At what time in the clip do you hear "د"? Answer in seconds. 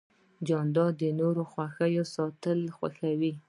1.01-1.03